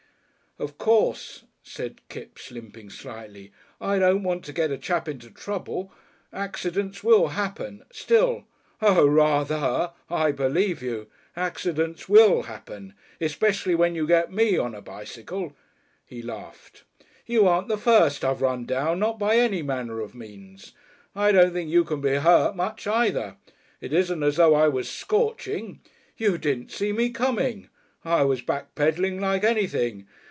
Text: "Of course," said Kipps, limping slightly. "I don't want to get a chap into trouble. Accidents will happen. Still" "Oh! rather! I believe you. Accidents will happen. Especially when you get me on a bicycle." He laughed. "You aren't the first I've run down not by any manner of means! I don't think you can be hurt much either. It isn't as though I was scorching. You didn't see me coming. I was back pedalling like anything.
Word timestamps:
"Of 0.59 0.77
course," 0.77 1.45
said 1.63 2.01
Kipps, 2.09 2.51
limping 2.51 2.89
slightly. 2.91 3.51
"I 3.79 3.97
don't 3.99 4.21
want 4.21 4.43
to 4.45 4.53
get 4.53 4.69
a 4.69 4.77
chap 4.77 5.07
into 5.07 5.31
trouble. 5.31 5.91
Accidents 6.33 7.03
will 7.05 7.29
happen. 7.29 7.85
Still" 7.91 8.43
"Oh! 8.81 9.07
rather! 9.07 9.93
I 10.09 10.31
believe 10.33 10.83
you. 10.83 11.07
Accidents 11.37 12.07
will 12.09 12.43
happen. 12.43 12.95
Especially 13.21 13.73
when 13.75 13.95
you 13.95 14.05
get 14.05 14.29
me 14.31 14.55
on 14.57 14.75
a 14.75 14.81
bicycle." 14.81 15.55
He 16.05 16.21
laughed. 16.21 16.83
"You 17.25 17.47
aren't 17.47 17.69
the 17.69 17.77
first 17.77 18.23
I've 18.25 18.41
run 18.43 18.65
down 18.65 18.99
not 18.99 19.17
by 19.17 19.37
any 19.37 19.61
manner 19.63 19.99
of 20.01 20.13
means! 20.13 20.73
I 21.15 21.31
don't 21.31 21.53
think 21.53 21.69
you 21.71 21.85
can 21.85 22.01
be 22.01 22.15
hurt 22.17 22.55
much 22.57 22.85
either. 22.85 23.37
It 23.79 23.93
isn't 23.93 24.21
as 24.21 24.35
though 24.35 24.53
I 24.53 24.67
was 24.67 24.91
scorching. 24.91 25.79
You 26.17 26.37
didn't 26.37 26.71
see 26.73 26.91
me 26.91 27.09
coming. 27.09 27.69
I 28.05 28.23
was 28.25 28.41
back 28.43 28.75
pedalling 28.75 29.19
like 29.21 29.43
anything. 29.45 30.05